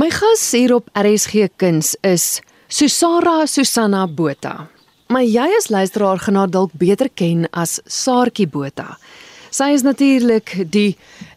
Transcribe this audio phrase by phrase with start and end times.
[0.00, 2.38] My gas hier op RSG Kuns is
[2.72, 4.70] Susara Susanna Botha.
[5.12, 8.94] Maar jy as luisteraar gaan haar dalk beter ken as Saartjie Botha.
[9.52, 10.94] Sy is natuurlik die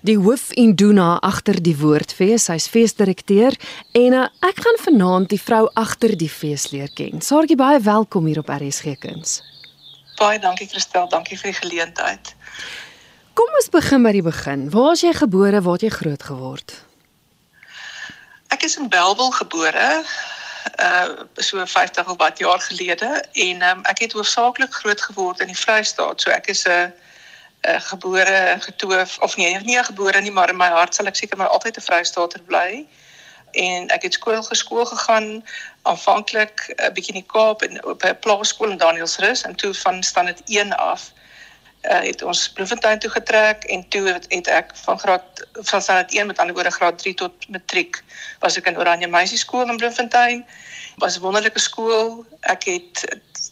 [0.07, 2.45] die hoof en doena agter die woordfees.
[2.47, 3.57] Sy's feesdirekteur
[3.99, 7.19] en uh, ek gaan vanaand die vrou agter die fees leer ken.
[7.19, 9.41] Saartjie, baie welkom hier op RSG Kuns.
[10.21, 12.33] Baie dankie Christel, dankie vir die geleentheid.
[13.35, 14.69] Kom ons begin by die begin.
[14.71, 15.65] Waar is jy gebore?
[15.67, 16.79] Waar het jy groot geword?
[18.63, 20.03] Ek is in Belwel gebore
[20.79, 25.51] uh so 50 of wat jaar gelede en um, ek het hoofsaaklik groot geword in
[25.51, 26.21] die Vrystaat.
[26.21, 26.87] So ek is 'n uh,
[27.67, 31.37] uh, gebore getoof of nee, nie gebore nie, maar in my hart sal ek seker
[31.37, 32.87] maar altyd 'n Vrystaater bly.
[33.51, 35.43] En ek het skool geskool gegaan
[35.81, 39.73] aanvanklik 'n uh, bietjie in die Kaap en op 'n plaaskool in Danielsrus en toe
[39.73, 41.11] van standaard 1 af
[41.83, 46.13] uh, het ons Bloemfontein toe getrek en toe het, het ek van graad van standaard
[46.13, 48.03] 1 met ander woorde graad 3 tot matriek
[48.39, 50.45] was ek in Oranje Meisieskool in Bloemfontein.
[50.97, 52.25] Was 'n wonderlike skool.
[52.39, 53.03] Ek het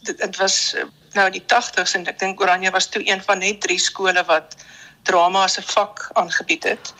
[0.02, 0.76] dit, dit was
[1.12, 4.24] nou in die 80s en ek dink Oranje was toe een van net drie skole
[4.24, 4.56] wat
[5.02, 6.92] drama as 'n vak aangebied het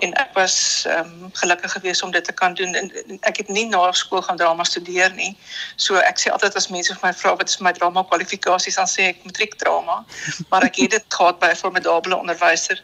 [0.00, 3.36] en ek was ehm um, gelukkig geweest om dit te kan doen en, en ek
[3.42, 5.36] het nie na skool gaan drama studeer nie.
[5.76, 8.88] So ek sê altyd as mense vir my vra wat is my drama kwalifikasies dan
[8.88, 10.04] sê ek matriek drama,
[10.48, 12.82] maar ek het dit gehad by 'n formidable onderwyser,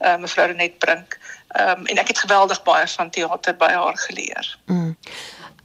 [0.00, 1.18] uh, mevrou Renet Brink.
[1.54, 4.58] Ehm um, en ek het geweldig baie van teater by haar geleer.
[4.66, 4.96] Mm.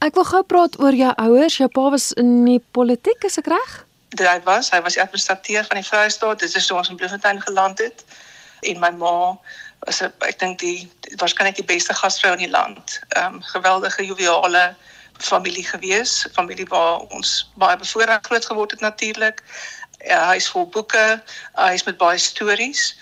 [0.02, 1.56] Ek wil gou praat oor jou ouers.
[1.56, 3.74] Jou pa was in die politiek, is ek reg?
[4.18, 6.42] Hy was, hy was administrateur van die Vrystaat.
[6.42, 8.02] Dit is hoe ons in Bloemfontein geland het.
[8.60, 9.38] En my ma
[9.84, 10.88] was a, ek dink die
[11.20, 13.00] waarskynlik die beste gasvrou in die land.
[13.16, 14.74] Ehm um, geweldige joviale
[15.18, 19.42] familie gewees, familie waar ons baie bevoorreg groot geword het natuurlik.
[20.04, 21.22] Ja, hy is vol boeke,
[21.54, 22.94] hy is met baie stories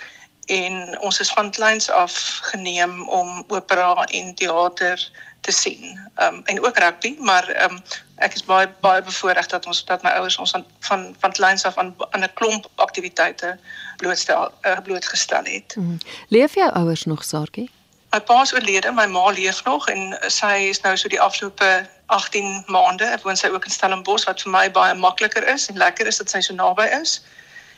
[0.51, 2.15] en ons is van kleins af
[2.51, 5.99] geneem om opera en teater te sien.
[6.15, 7.83] Ehm um, en ook rugby, maar ehm um,
[8.17, 11.65] ek is baie baie bevoorreg dat ons dat my ouers ons aan, van van kleins
[11.65, 13.59] af aan aan 'n klomp aktiwiteite
[13.97, 15.77] blootstel uh, blootgestel het.
[15.77, 15.99] Mm.
[16.29, 17.71] Leef jou ouers nog, Saartjie?
[18.11, 21.87] My pa is oorlede, my ma leef nog en sy is nou so die afgelope
[22.07, 25.77] 18 maande, ek woon sy ook in Stellenbosch wat vir my baie makliker is en
[25.77, 27.21] lekker is dat sy so naby is.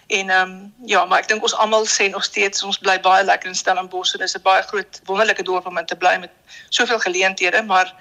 [0.06, 3.24] En ehm um, ja, maar ek dink ons almal sê nog steeds ons bly baie
[3.24, 4.12] lekker in Stellenbosch.
[4.12, 6.30] Dit is 'n baie groot wonderlike dorp om in te bly met
[6.68, 7.94] soveel geleenthede, maar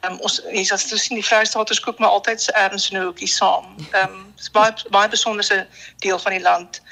[0.00, 2.98] ehm um, ons hier as jy sien die Vrystaaters kook maar altyd se erns in
[2.98, 3.74] 'n hoekie saam.
[3.90, 5.66] Ehm um, dis baie baie besonderse
[5.98, 6.82] deel van die land.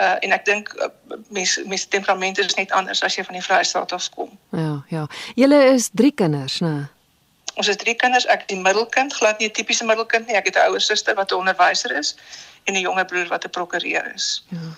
[0.00, 0.88] Uh, en ek dink uh,
[1.28, 4.38] mense mense temperament is net anders as jy van die Vrystaat af kom.
[4.50, 5.06] Ja, ja.
[5.34, 6.88] Julle is 3 kinders, né?
[7.54, 8.26] Ons is 3 kinders.
[8.26, 10.36] Ek is die middelkind, glad nie 'n tipiese middelkind nie.
[10.36, 12.16] Ek het 'n ouer suster wat 'n onderwyser is
[12.70, 14.44] en 'n jonger broer wat 'n prokureur is.
[14.48, 14.70] Ja.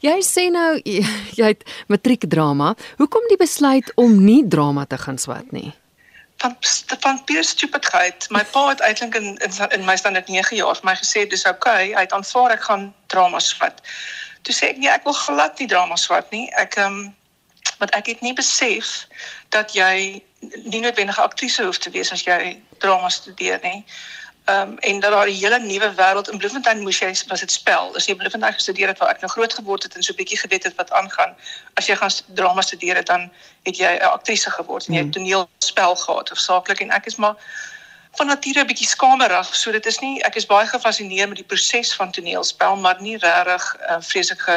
[0.00, 0.80] Jy sê nou
[1.40, 2.74] jy het matriek drama.
[2.96, 5.74] Hoekom die besluit om nie drama te gaan swat nie?
[6.40, 6.56] Van
[7.04, 8.30] van pure stupidheid.
[8.32, 11.44] My pa het eintlik in, in in my standaard 9 jaar vir my gesê dis
[11.44, 13.82] oukei, okay, hy het aanvaar ek gaan drama swat.
[14.42, 16.48] Toe sê ek nee, ek wil glad nie drama swat nie.
[16.56, 17.16] Ek ehm um,
[17.80, 19.04] want ek het nie besef
[19.52, 20.22] dat jy
[20.64, 23.84] nie noodwendig 'n aktrise hoef te wees as jy drama studeer nie.
[24.44, 27.52] Ehm um, en dat daar 'n hele nuwe wêreld in Bloemfontein moes jy was dit
[27.52, 27.94] spel.
[27.94, 30.38] As jy Bloemfontein gestudeer het waar ek nou groot geword het en so 'n bietjie
[30.38, 31.36] geweet het wat aangaan.
[31.74, 33.30] As jy gaan drama studeer het dan
[33.62, 35.24] het jy 'n aktrise geword en jy het hmm.
[35.24, 37.34] toneelspel gehad of saaklik en ek is maar
[38.18, 39.56] van nature 'n bietjie skamerig.
[39.56, 43.16] So dit is nie ek is baie gefassineerd met die proses van toneelspel, maar nie
[43.16, 44.56] regtig uh, vreeslik ge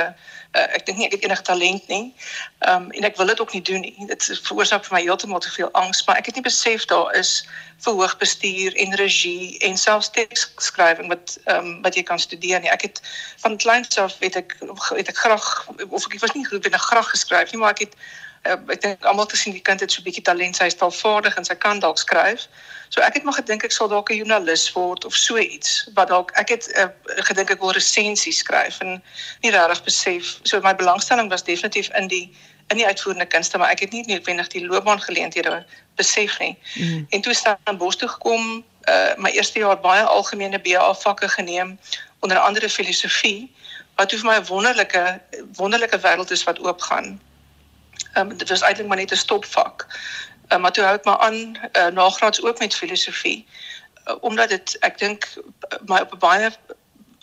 [0.53, 2.13] uh, ek dink nie ek het enige talent nie.
[2.59, 4.05] Ehm um, en ek wil dit ook nie doen nie.
[4.07, 7.45] Dit veroorsaak vir my heeltemal te veel angs, maar ek het nie besef daar is
[7.83, 12.71] verhoogbestuur en regie en selfs teksskrywing wat ehm um, wat jy kan studeer nie.
[12.71, 13.01] Ek het
[13.45, 14.57] van kleins af weet ek
[14.97, 15.47] het ek graag
[15.89, 17.97] of ek was nie goed binne graag geskryf nie, maar ek het
[18.45, 20.79] uh, ek dink almal te sien die kind het so 'n bietjie talent, sy is
[20.79, 22.47] taalvaardig en sy kan dalk skryf.
[22.93, 25.89] So ek het maar gedink ek sal dalk 'n joernalis word of so iets.
[25.97, 26.85] Wat dalk ek het uh,
[27.29, 29.01] gedink ek wil resensies skryf en
[29.41, 30.37] nie regtig besef.
[30.43, 32.29] So my belangstelling was definitief in die
[32.69, 35.65] in die uitvoerende kunste, maar ek het nie noodwendig die loopbaangeleenthede
[35.95, 36.53] besef nie.
[36.75, 37.05] Mm.
[37.09, 41.27] En toe staan in Bos toe gekom, uh, my eerste jaar baie algemene BA vakke
[41.27, 41.79] geneem
[42.19, 43.49] onder andere filosofie
[43.95, 45.21] wat vir my 'n wonderlike
[45.57, 47.19] wonderlike wêreld is wat oopgaan
[48.13, 49.87] Ehm um, dit was eintlik maar net 'n stopvak.
[50.53, 53.47] Um, maar toe hou ek maar aan uh, nagraads ook met filosofie.
[54.05, 55.27] Uh, omdat dit ek dink
[55.85, 56.51] my op 'n baie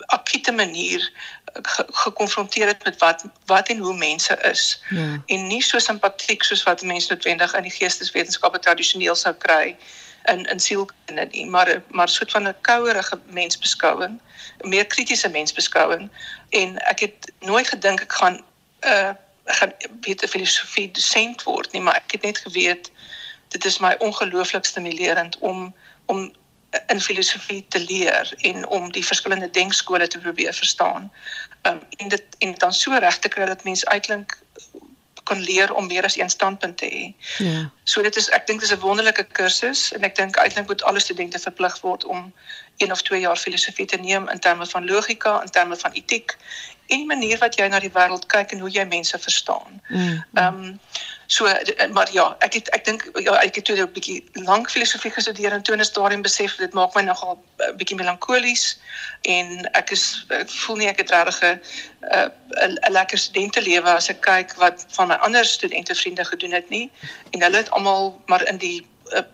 [0.06, 1.10] akute manier
[1.52, 4.82] ge gekonfronteer het met wat wat en hoe mense is.
[4.88, 5.22] Ja.
[5.26, 9.76] en nie so simpatiek soos wat mense noodwendig in die geesteswetenskappe tradisioneel sou kry
[10.24, 14.20] in in sielkunde nie maar maar soort van 'n kouerige mensbeskouing
[14.62, 16.10] meer kritiese mensbeskouing.
[16.48, 18.44] En ek het nooit gedink ek gaan 'n
[18.86, 19.10] uh,
[19.44, 22.90] gaan weet 'n filosofie dosent word nie, maar ek het net geweet
[23.50, 25.74] dit is my ongelooflik stimulerend om
[26.06, 26.30] om
[26.86, 31.12] in filosofie te leer en om die verskillende denkskole te probeer verstaan.
[31.62, 34.38] Um, en dit en dan so reg te kry dat mense uitklink
[35.22, 37.02] kan leer om meer as een standpunt te hê.
[37.44, 37.70] Ja.
[37.82, 41.00] So dit is ek dink dis 'n wonderlike kursus en ek dink uiteindelik moet alle
[41.00, 42.32] studente verplig word om
[42.80, 46.36] 1 of 2 jaar filosofie te neem in terme van logika, in terme van etiek
[46.90, 49.80] en die manier wat jy na die wêreld kyk en hoe jy mense verstaan.
[49.88, 50.24] Mm.
[50.34, 50.78] Ehm um,
[51.30, 54.70] So eh, maar ja, ek het ek dink ja, ek het toe 'n bietjie lank
[54.70, 57.96] filosofie gestudeer en toe in 'n stadium besef dit maak my nogal 'n eh, bietjie
[57.96, 58.80] melankolies
[59.22, 61.60] en ek is ek voel nie ek het regtig 'n
[62.10, 62.28] eh,
[62.66, 66.68] 'n lekker studente lewe as ek kyk wat van my ander studente vriende gedoen het
[66.68, 66.90] nie
[67.30, 68.86] en hulle het almal maar in die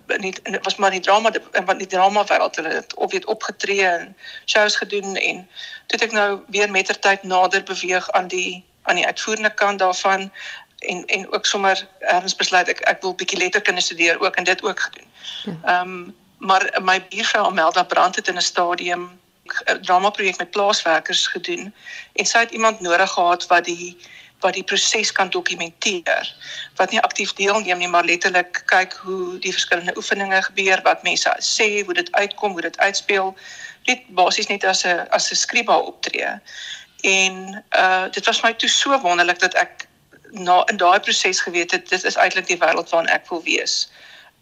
[0.07, 3.13] in die in was maar die drama en wat die drama wêreld hulle het of
[3.13, 5.49] weet opgetree en shows gedoen en
[5.87, 10.31] toe ek nou weer mettertyd nader beweeg aan die aan die uitvoerende kant daarvan
[10.79, 14.63] en en ook sommer erns besluit ek ek wil bietjie letterkunde studeer ook en dit
[14.63, 15.11] ook gedoen.
[15.45, 15.57] Ja.
[15.65, 19.21] Ehm um, maar my buurvrou Amelda Brand het in 'n stadium
[19.65, 21.75] 'n drama projek met plaaswerkers gedoen
[22.13, 23.97] en sy het iemand nodig gehad wat die
[24.41, 26.35] wat die proses kan dokumenteer
[26.77, 31.33] wat nie aktief deelneem nie maar letterlik kyk hoe die verskillende oefeninge gebeur wat mense
[31.41, 33.35] sê hoe dit uitkom hoe dit uitspeel
[33.87, 36.33] net basies net as 'n as 'n skriba optree
[37.03, 39.87] en uh dit was my toe so wonderlik dat ek
[40.31, 43.89] na in daai proses geweet het dit is eintlik die wêreld waarin ek wil wees.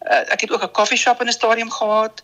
[0.01, 2.21] Uh, ek het ook 'n koffie shop in 'n stadium gehad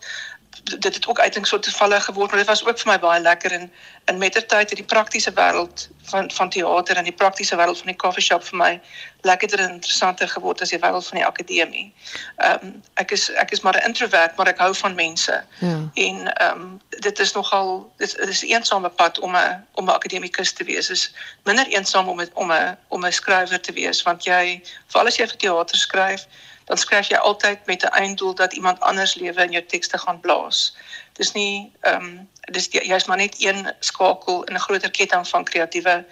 [0.62, 3.52] dit het ook uiteindelik so toevallig geword maar dit was ook vir my baie lekker
[3.52, 3.72] en
[4.04, 7.96] in mettertyd het die praktiese wêreld van van teater en die praktiese wêreld van die
[7.96, 8.80] coffee shop vir my
[9.22, 11.92] lekkerder en interessanter geword as die wêreld van die akademie.
[12.36, 15.44] Ehm um, ek is ek is maar 'n introvert maar ek hou van mense.
[15.58, 15.90] Ja.
[15.94, 19.84] En ehm um, dit is nogal dit, dit is 'n eensame pad om 'n om
[19.84, 20.90] 'n akademikus te wees.
[20.90, 21.14] Is
[21.44, 25.26] minder eensaam om om 'n om 'n skrywer te wees want jy veral as jy
[25.26, 26.26] vir teater skryf
[26.64, 30.20] dan skryf jy altyd met 'n einddoel dat iemand anders lewe in jou tekste gaan
[30.20, 30.76] blaas.
[31.12, 35.44] Dis nie ehm um, dis jy's maar net een skakel in 'n groter ketting van
[35.44, 36.04] kreatiewe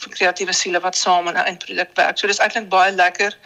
[0.00, 2.18] van kreatiewe siele wat saam aan 'n eindproduk werk.
[2.18, 3.36] So dis eintlik baie lekker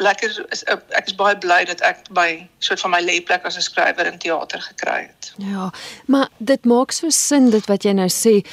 [0.00, 2.28] lekker is eh, ek is baie bly dat ek by
[2.64, 5.32] soort van my lêplek as 'n skrywer in teater gekry het.
[5.36, 5.70] Ja,
[6.06, 8.46] maar dit maak so sin dit wat jy nou sê,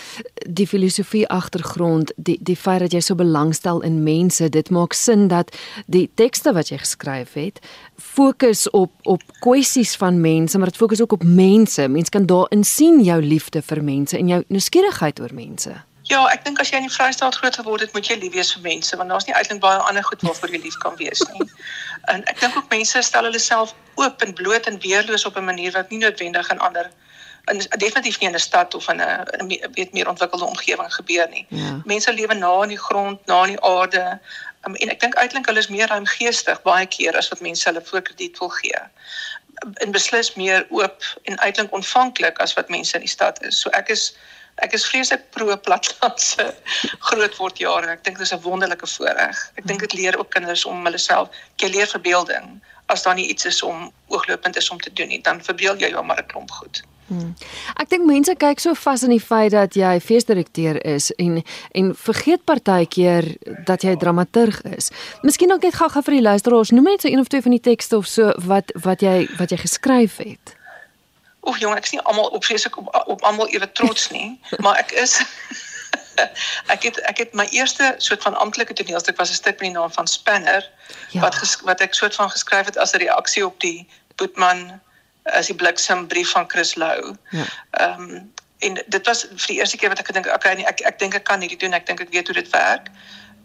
[0.47, 5.27] die filosofie agtergrond, die die feit dat jy so belangstel in mense, dit maak sin
[5.27, 7.59] dat die tekste wat jy geskryf het,
[7.97, 11.87] fokus op op kwessies van mense, maar dit fokus ook op mense.
[11.87, 15.75] Mense kan daarin sien jou liefde vir mense en jou nuuskierigheid oor mense.
[16.07, 18.53] Ja, ek dink as jy in die Vrystaat groot geword het, moet jy lief wees
[18.55, 21.49] vir mense want daar's nie eintlik baie ander goed waarvoor jy lief kan wees nie.
[22.13, 25.43] En ek dink ook mense stel hulle self oop en bloot en weerloos op 'n
[25.43, 26.87] manier wat nie noodwendig in ander
[27.47, 31.45] in definitief nie in 'n stad of in 'n weet meer ontwikkelde omgewing gebeur nie.
[31.49, 31.81] Ja.
[31.85, 34.19] Mense lewe na in die grond, na in die aarde.
[34.65, 37.81] Um, en ek dink eintlik hulle is meer ruimgeestig baie keer as wat mense hulle
[37.81, 38.81] voorkrediet wil gee.
[39.73, 43.59] En beslis meer oop en eintlik ontvanklik as wat mense in die stad is.
[43.59, 44.13] So ek is
[44.55, 46.55] ek is vreeslik pro platlandse
[47.09, 47.91] groot word jare.
[47.93, 49.51] Ek dink dit is 'n wonderlike voorreg.
[49.55, 52.61] Ek dink dit leer ook kinders om hulle self jy leer verbeelding.
[52.87, 55.89] As daar nie iets is om ooglopend is om te doen nie, dan verbeel jy
[55.89, 56.83] jou maar 'n klomp goed.
[57.07, 57.35] Hmm.
[57.79, 61.39] Ek dink mense kyk so vas in die feit dat jy feesdirekteur is en
[61.71, 63.29] en vergeet partykeer
[63.67, 64.91] dat jy dramaturg is.
[65.23, 67.63] Miskien ook net gou-gou vir die luisteraars, noem net so een of twee van die
[67.63, 70.55] tekste of so wat wat jy wat jy geskryf het.
[71.47, 74.75] Oef jong, ek is nie almal op vreeslik op, op almal ewe trots nie, maar
[74.83, 75.15] ek is
[76.73, 79.77] ek het ek het my eerste soort van amptelike toneelstuk was 'n stuk met die
[79.79, 80.67] naam van Spanner
[81.15, 81.21] ja.
[81.21, 83.87] wat ges, wat ek soort van geskryf het as 'n reaksie op die
[84.19, 84.81] Boetman
[85.33, 87.15] as die bliksem brief van Chris Lou.
[87.29, 87.45] Ja.
[87.71, 90.79] Ehm um, en dit was vir die eerste keer wat ek gedink okay nee, ek
[90.81, 91.73] ek dink ek kan hierdie doen.
[91.77, 92.89] Ek dink ek weet hoe dit werk.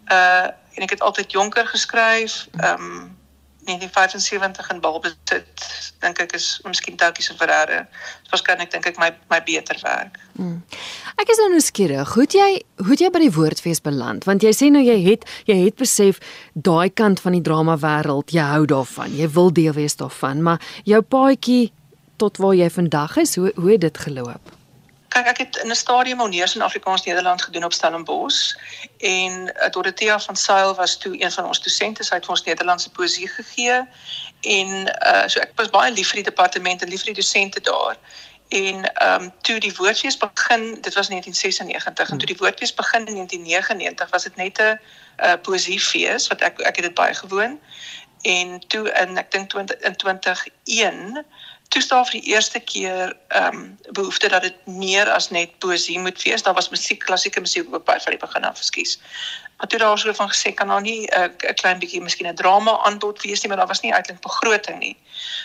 [0.09, 2.47] Uh en ek het altyd jonker geskryf.
[2.57, 3.17] Ehm um,
[3.65, 5.65] 1975 in Balbesit
[6.03, 7.85] dink ek is miskien Toukie se verrader.
[8.31, 10.17] Waarskynlik dink ek my my beter werk.
[10.37, 10.61] Hmm.
[11.21, 12.15] Ek is nou nuuskierig.
[12.15, 12.49] Hoe het jy
[12.81, 14.27] hoe het jy by die woordfees beland?
[14.29, 16.19] Want jy sê nou jy het jy het besef
[16.53, 19.15] daai kant van die drama wêreld, jy hou daarvan.
[19.15, 21.71] Jy wil deel wees daarvan, maar jou paadjie
[22.21, 24.62] tot waar jy vandag is, hoe hoe het dit geloop?
[25.13, 28.55] Kyk, ek het in 'n stadium honeurs in Afrikaans Nederland gedoen op Stellenbosch
[28.97, 32.43] en uh, Dorothea van Sail was toe een van ons dosente, sy het vir ons
[32.43, 33.77] Nederlandse poesie gegee
[34.41, 37.61] en uh, so ek was baie lief vir die departement en lief vir die dosente
[37.61, 37.97] daar.
[38.49, 43.05] En ehm um, toe die woordfees begin, dit was 1996 en toe die woordfees begin
[43.05, 44.79] in 1999 was dit net 'n
[45.25, 47.59] uh, poesiefees wat ek ek het dit baie gewoon
[48.21, 51.25] en toe in ek dink 20 in 2001
[51.73, 53.61] toe staan vir die eerste keer ehm um,
[53.97, 56.43] behoefte dat dit meer as net poesie moet wees.
[56.45, 58.99] Daar was musiek, klassieke musiek ook baie van die begin af, ekskuus.
[59.57, 62.35] Maar toe daar so van gesê kan daar nie 'n uh, klein bietjie miskien 'n
[62.35, 64.97] drama aanbod wees nie, maar daar was nie uiteindelik begroting nie.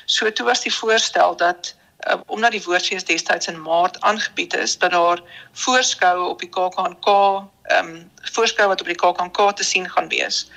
[0.05, 1.75] So toe was die voorstel dat
[2.07, 5.21] uh, omdat die woordfees destyds in Maart aangebied is dat daar
[5.53, 10.51] voorskoue op die KAKNK ehm um, voorskou wat op die KAKNK te sien gaan wees.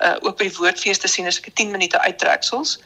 [0.00, 2.78] Uh ook by die woordfees te sien is ek 10 minute uittreksels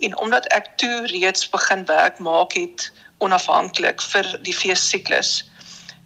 [0.00, 5.50] en omdat ek toe reeds begin werk maak het onafhanklik vir die feessiklus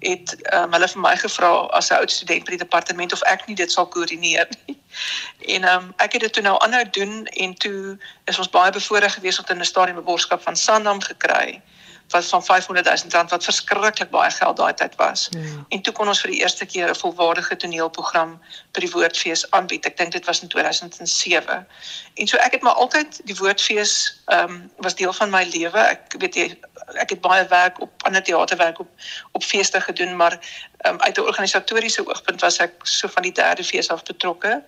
[0.04, 3.46] het um, hulle vir my gevra as 'n oud student by die departement of ek
[3.46, 4.78] nie dit sal koördineer nie.
[5.54, 7.98] En um, ek het dit toe nou aanhou doen en toe
[8.30, 11.62] is ons baie bevoorreg geweest om 'n stadium 'n borgskap van Sanlam gekry
[12.08, 15.28] wat van 500 000 rand wat verskriklik baie geld daai tyd was.
[15.30, 15.40] Ja.
[15.68, 18.40] En toe kon ons vir die eerste keer 'n volwaardige toneelprogram
[18.73, 19.87] by die Woordfees aanbied.
[19.87, 21.66] Ek dink dit was in 2007.
[22.14, 25.78] En so ek het maar altyd die Woordfees ehm um, was deel van my lewe.
[25.78, 26.58] Ek weet jy
[26.94, 28.88] ek het baie werk op ander teaterwerk op
[29.32, 30.38] op feeste gedoen, maar
[30.76, 34.62] ehm um, uit 'n organisatoriese oogpunt was ek so van die derde fees af betrokke.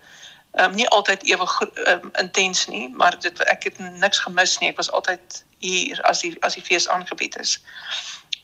[0.56, 1.46] Um, nie altyd ewe
[1.84, 4.70] um, intens nie, maar dit ek het niks gemis nie.
[4.72, 7.58] Ek was altyd hier as die as die fees aangebied is.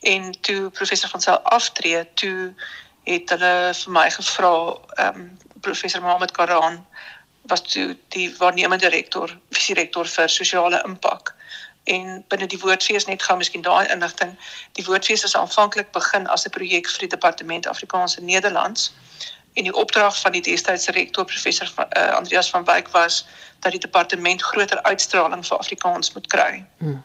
[0.00, 2.52] En toe professor van Sail aftree, toe
[3.08, 4.52] het hulle vir my gevra,
[4.96, 5.30] ehm um,
[5.62, 6.82] professor Mohammed Karan
[7.48, 11.34] was toe die waarnemende direkteur, visierektor vir sosiale impak.
[11.84, 14.36] En binne die woordfees net gou miskien daai inligting,
[14.78, 18.92] die woordfees is aanvanklik begin as 'n projek vir die departement Afrikaans en Nederlands
[19.52, 23.26] en die opdrag van die destydse rektor professor van, uh, Andreas van Wyk was
[23.60, 26.64] dat die departement groter uitstraling vir Afrikaans moet kry.
[26.78, 27.04] Hmm.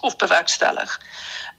[0.00, 1.00] of bewerkstellig.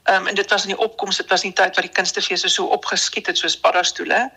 [0.03, 2.47] Ehm um, en dit was in die opkoms, dit was nie tyd wat die kunstefeeste
[2.47, 4.31] so opgeskiet het soos paddastoele.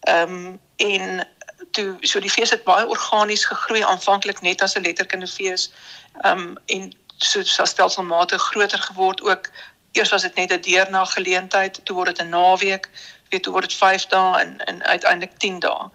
[0.00, 1.28] Ehm um, en
[1.70, 5.72] toe so die fees het baie organies gegroei aanvanklik net as 'n letterkindefees.
[6.20, 9.50] Ehm um, en so so stelselmatig groter geword ook.
[9.92, 12.88] Eers was dit net 'n deernag geleentheid, toe word dit 'n naweek,
[13.30, 15.88] weet hoe word dit 5 dae en en uiteindelik 10 dae.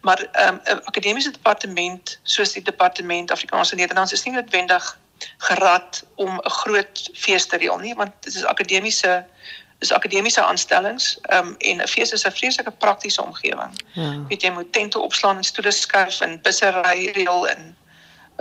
[0.00, 4.98] Maar ehm um, akademiese departement soos die departement Afrikaans en Nederlands is nie noodwendig
[5.38, 9.24] gerad om 'n groot fees te reël nie want dit is akademiese
[9.78, 13.72] dis akademiese aanstellings ehm um, en 'n fees is 'n vreeslike praktiese omgewing.
[13.92, 14.26] Ja.
[14.28, 17.76] Weet jy moet tente opslaan en stoele skuif en bussery reël en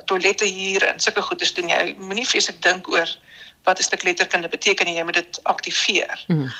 [0.05, 3.17] toilette hier en sulke goedes doen jy moenie vreeslik dink oor
[3.63, 6.23] wat 'n stuk letterkunde beteken jy moet dit aktiveer.
[6.27, 6.51] Mm.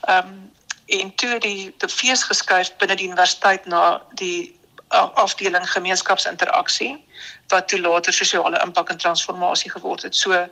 [0.00, 0.50] Ehm um,
[0.86, 4.60] en toe die die fees geskuif binne die universiteit na die
[4.92, 7.04] afdeling gemeenskapsinteraksie
[7.48, 10.14] wat toe later sosiale impak en transformasie geword het.
[10.14, 10.48] So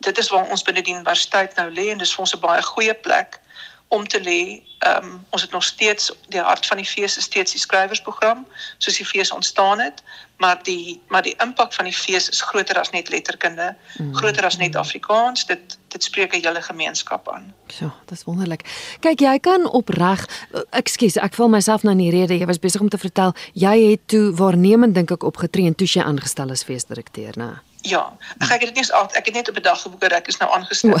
[0.00, 2.62] dit is waar ons binne die universiteit nou lê en dis vir ons 'n baie
[2.62, 3.40] goeie plek
[3.88, 4.62] om te lê.
[4.78, 8.46] Ehm um, ons het nog steeds die hart van die fees is steeds die skrywersprogram
[8.78, 10.02] soos die fees ontstaan het,
[10.36, 14.14] maar die maar die impak van die fees is groter as net letterkunde, mm.
[14.14, 15.46] groter as net Afrikaans.
[15.46, 17.54] Dit dit spreek 'n hele gemeenskap aan.
[17.78, 18.62] Ja, dis wonderlik.
[19.00, 20.26] Kyk, jy kan opreg,
[20.70, 22.38] ekskuus, ek val myself nou in die rede.
[22.38, 25.86] Jy was besig om te vertel jy het toe waarnemend dink ek opgetree en toe
[25.86, 27.60] jy aangestel as feesdirekteur, né?
[27.82, 28.84] Ja, ek het dit nie
[29.16, 30.98] ek het net op 'n dag geboek ek is nou aangestel.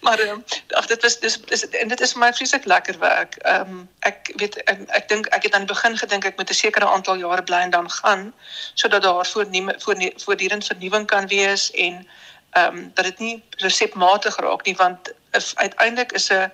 [0.00, 2.98] maar ehm um, ag dit was dis, dis en dit is vir my vreeslik lekker
[2.98, 3.36] werk.
[3.36, 6.50] Ehm um, ek weet ek, ek dink ek het aan die begin gedink ek moet
[6.50, 8.32] 'n sekere aantal jare bly en dan gaan
[8.74, 12.06] sodat daar voortdurend voor, voortdurend vernuwing kan wees en
[12.56, 15.12] ehm um, dat dit nie resepmatig raak nie want
[15.54, 16.52] uiteindelik is 'n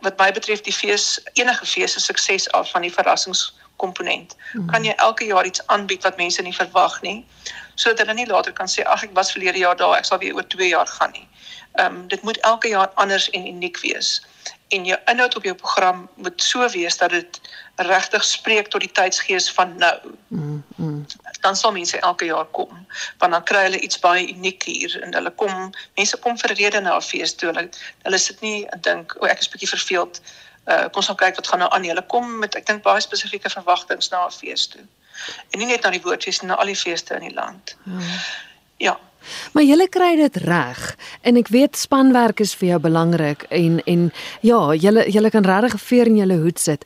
[0.00, 4.36] wat my betref die fees enige fees se sukses af van die verrassingskomponent.
[4.52, 4.66] Hmm.
[4.66, 7.24] Kan jy elke jaar iets aanbied wat mense nie verwag nie
[7.74, 10.34] sodat hulle nie later kan sê ag ek was verlede jaar daar ek sal weer
[10.34, 11.28] oor 2 jaar gaan nie.
[11.76, 14.22] Ehm um, dit moet elke jaar anders en uniek wees.
[14.68, 17.40] En jou inhoud op jou program moet so wees dat dit
[17.74, 19.98] regtig spreek tot die tydsgees van nou.
[20.28, 21.06] Mm, mm.
[21.40, 22.86] Dan sal mense elke jaar kom,
[23.18, 26.80] want dan kry hulle iets baie uniek hier en hulle kom, mense kom vir rede
[26.80, 27.52] na 'n fees toe.
[27.52, 27.68] Hulle
[28.02, 30.20] hulle sit nie en dink, o, ek is bietjie verveeld.
[30.64, 31.84] Uh kom ons gaan kyk wat gaan nou aan.
[31.84, 34.84] Hulle kom met ek dink baie spesifieke verwagtinge na 'n fees toe.
[35.50, 37.76] En nie net na die woordfees nie, na al die feeste in die land.
[37.84, 38.00] Mm.
[38.76, 38.98] Ja.
[39.52, 44.10] Maar jy kry dit reg en ek weet spanwerk is vir jou belangrik en en
[44.40, 46.84] ja, jy jy kan regtig veer in jou hoed sit.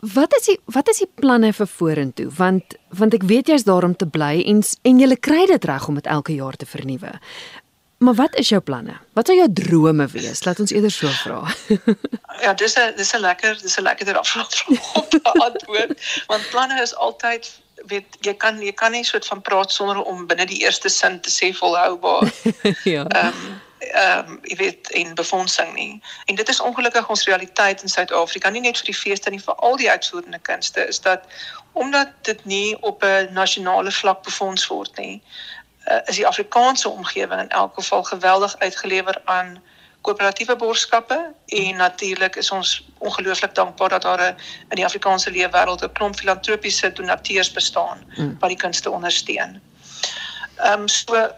[0.00, 2.28] Wat is die wat is die planne vir vorentoe?
[2.36, 5.88] Want want ek weet jy's daar om te bly en en jy kry dit reg
[5.88, 7.18] om dit elke jaar te vernuwe.
[8.02, 8.96] Maar wat is jou planne?
[9.14, 10.42] Wat sou jou drome wees?
[10.44, 11.42] Laat ons eerder so vra.
[12.44, 14.66] ja, dis 'n dis 'n lekker, dis 'n lekker vraag
[14.98, 17.50] om te antwoord, want planne is altyd
[17.86, 21.20] weet jy kan jy kan nie soort van praat sonder om binne die eerste sin
[21.20, 22.30] te sê volhoubaar.
[22.94, 23.04] ja.
[23.06, 26.02] Ehm um, ehm um, jy weet en befondsing nie.
[26.24, 29.54] En dit is ongelukkig ons realiteit in Suid-Afrika, nie net vir die feeste nie, vir
[29.54, 31.26] al die uitvoerende kunste is dat
[31.72, 35.22] omdat dit nie op 'n nasionale vlak befonds word nie,
[35.88, 39.62] uh, is die Afrikaanse omgewing in elk geval geweldig uitgelewer aan
[40.02, 44.36] koöperatiewe borgskappe en natuurlik is ons ongelooflik dankbaar dat daar 'n
[44.68, 48.36] in die Afrikaanse leefwêreld 'n klomp filantropiese donateurs bestaan mm.
[48.38, 49.60] wat die kunste ondersteun.
[50.56, 51.30] Ehm um, so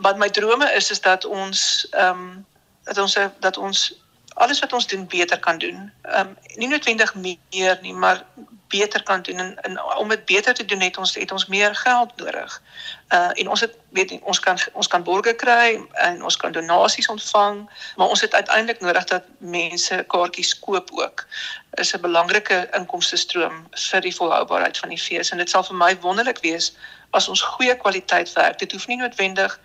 [0.00, 2.46] wat my drome is is dat ons ehm um,
[2.82, 3.94] dat ons dat ons
[4.34, 5.92] alles wat ons doen beter kan doen.
[6.02, 8.24] Ehm um, nie noodwendig meer nie, maar
[8.68, 11.74] beter kan doen en, en om dit beter te doen het ons het ons meer
[11.74, 12.62] geld nodig.
[13.08, 17.08] Uh en ons het weet ons kan ons kan borge kry en ons kan donasies
[17.08, 21.26] ontvang, maar ons het uiteindelik nodig dat mense kaartjies koop ook.
[21.70, 25.76] Is 'n belangrike inkomste stroom vir die volhoubaarheid van die fees en dit sal vir
[25.76, 26.72] my wonderlik wees
[27.10, 28.58] as ons goeie kwaliteit werk.
[28.58, 29.60] Dit hoef nie noodwendig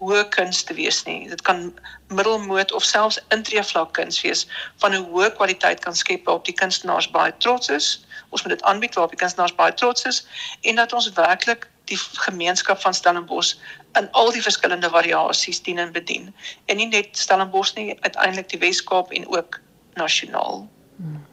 [0.00, 1.28] hoë kuns te wees nie.
[1.28, 1.66] Dit kan
[2.08, 4.46] middelmoot of selfs intree vlak kuns wees
[4.82, 8.06] van 'n hoë kwaliteit kan skep waarop die kunstenaars baie trots is.
[8.30, 10.26] Ons moet dit aanbied waarop die kunstenaars baie trots is
[10.62, 13.54] en dat ons werklik die gemeenskap van Stellenbosch
[13.98, 16.34] in al die verskillende variasies dien en bedien.
[16.66, 19.60] En nie net Stellenbosch nie, uiteindelik die Wes-Kaap en ook
[19.94, 20.68] nasionaal.
[20.96, 21.24] Hmm.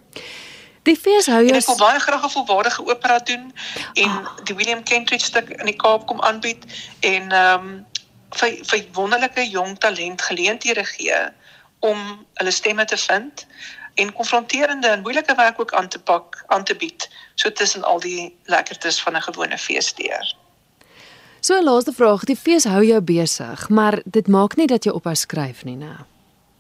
[0.88, 3.52] Die fees hou jy Ek wil baie graag 'n volwaardige opera doen
[3.94, 4.36] en oh.
[4.44, 6.64] die William Kentridge stuk in die Kaap kom aanbied
[7.00, 7.86] en ehm um,
[8.36, 11.20] vir vir wonderlike jong talent geleenthede gee
[11.80, 13.46] om hulle stemme te vind
[13.96, 18.00] en konfronterende en moeilike werk ook aan te pak aan te bied so tussen al
[18.00, 20.36] die lekkertes van 'n gewone feesdeur.
[21.40, 25.16] So laaste vraag, die fees hou jou besig, maar dit maak nie dat jy ophou
[25.16, 25.96] skryf nie, né?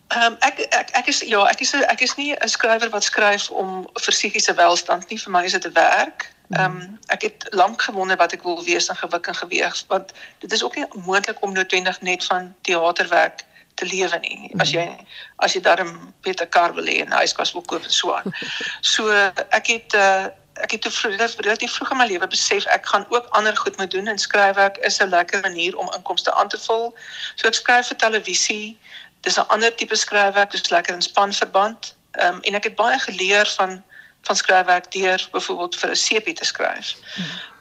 [0.07, 3.03] Ehm um, ek ek ek is ja, ek is ek is nie 'n skrywer wat
[3.03, 6.31] skryf om vir psigiese welstand nie, vir my is dit 'n werk.
[6.50, 10.13] Ehm um, ek het lank gewonder wat ek wil wees en gewik en geweeg want
[10.39, 13.44] dit is ook nie moontlik om noodwendig net van teaterwerk
[13.75, 14.51] te lewe nie.
[14.58, 14.88] As jy
[15.36, 18.13] as jy daarom weet 'n kar wil hê en 'n huiskas wil koop en so
[18.13, 18.32] aan.
[18.94, 19.12] So
[19.50, 20.27] ek het uh
[20.58, 23.77] ek het te vroeg relatief vroeg in my lewe besef ek gaan ook ander goed
[23.77, 26.96] moet doen en skryfwerk is 'n lekker manier om inkomste aan te vul.
[27.36, 28.80] So ek skryf vir televisie.
[29.22, 31.96] Dis 'n ander tipe skryfwerk, dis lekker in spanverband.
[32.12, 33.84] Ehm um, en ek het baie geleer van
[34.27, 36.96] van skryfwerk deur byvoorbeeld vir 'n CP te skryf.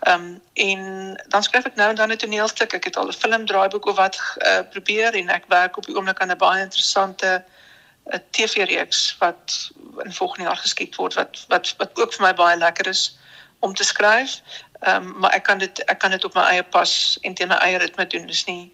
[0.01, 0.81] Ehm um, en
[1.29, 2.73] dan skryf ek nou en dan 'n toneelstuk.
[2.73, 5.97] Ek het al 'n film draaiboek of wat uh, probeer en ek werk op die
[5.97, 7.45] oomblik aan 'n baie interessante
[8.07, 9.71] 'n uh, TV-reeks wat
[10.05, 13.19] in volgende jaar geskied word wat wat wat ook vir my baie lekker is
[13.59, 14.41] om te skryf.
[14.81, 17.49] Ehm um, maar ek kan dit ek kan dit op my eie pas en teen
[17.49, 18.27] my eie ritme doen.
[18.27, 18.73] Dis nie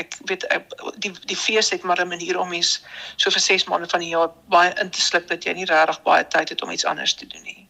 [0.00, 2.82] ek weet ek, die die fees het maar 'n manier om mens
[3.16, 6.02] so vir 6 maande van die jaar baie in te slip dat jy nie regtig
[6.02, 7.68] baie tyd het om iets anders te doen nie.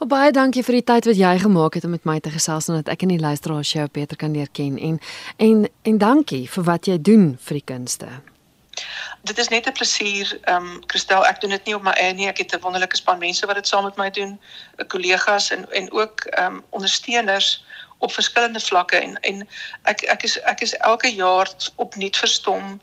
[0.00, 2.64] Oh, baie dankie vir die tyd wat jy gemaak het om met my te gesels
[2.64, 5.00] sodat ek in die luisteraar show beter kan leer ken en
[5.36, 8.08] en en dankie vir wat jy doen vir die kunste.
[9.28, 12.14] Dit is net 'n plesier, ehm um, Christel, ek doen dit nie op my eie
[12.14, 12.28] nie.
[12.28, 14.40] Ek het 'n wonderlike span mense wat dit saam met my doen,
[14.88, 17.64] kollegas en en ook ehm um, ondersteuners
[18.00, 19.48] op verskillende vlakke en en
[19.92, 22.80] ek ek is ek is elke jaar opnuut verstom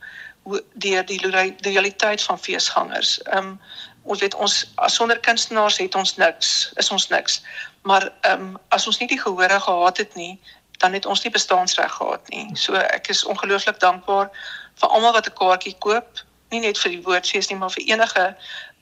[0.74, 1.20] deur die
[1.62, 3.22] realiteit van feesgangers.
[3.24, 3.60] Ehm um,
[4.08, 7.42] ons weet ons as sonder kunstenaars het ons niks, is ons niks.
[7.82, 10.40] Maar ehm um, as ons nie die gehore gehad het nie,
[10.78, 12.56] dan het ons nie bestaansreg gehad nie.
[12.56, 14.32] So ek is ongelooflik dankbaar
[14.80, 18.26] vir almal wat 'n kaartjie koop, nie net vir die woordfees nie, maar vir enige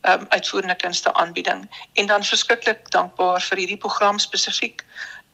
[0.05, 4.85] ehm um, uitvoerende kunste aanbieding en dan verskriklik dankbaar vir hierdie program spesifiek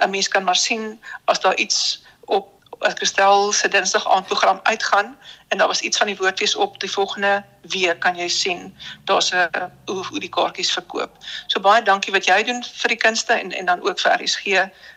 [0.01, 4.59] 'n mens kan maar sien as daar iets op as Christel se Dinsdag aand program
[4.63, 8.77] uitgaan en daar was iets van die woordfees op die volgende week kan jy sien
[9.05, 9.49] daar's 'n
[9.85, 11.11] hoe, hoe die kaartjies verkoop.
[11.47, 14.45] So baie dankie wat jy doen vir die kunste en en dan ook vir RSG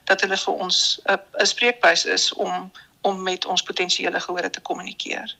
[0.04, 4.60] dat hulle vir ons 'n 'n spreekbuis is om om met ons potensiële gehore te
[4.60, 5.36] kommunikeer.